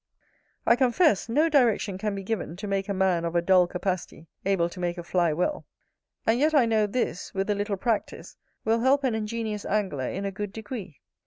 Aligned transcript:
I 0.65 0.75
confess, 0.75 1.29
no 1.29 1.47
direction 1.47 1.99
can 1.99 2.15
be 2.15 2.23
given 2.23 2.55
to 2.55 2.65
make 2.67 2.89
a 2.89 2.91
man 2.95 3.23
of 3.23 3.35
a 3.35 3.41
dull 3.43 3.67
capacity 3.67 4.25
able 4.47 4.67
to 4.67 4.79
make 4.79 4.97
a 4.97 5.03
fly 5.03 5.31
well: 5.31 5.67
and 6.25 6.39
yet 6.39 6.55
I 6.55 6.65
know 6.65 6.87
this, 6.87 7.35
with 7.35 7.51
a 7.51 7.53
little 7.55 7.77
practice, 7.77 8.35
will 8.65 8.79
help 8.79 9.03
an 9.03 9.13
ingenious 9.13 9.63
angler 9.63 10.07
in 10.09 10.25
a 10.25 10.31
good 10.31 10.53
degree. 10.53 11.01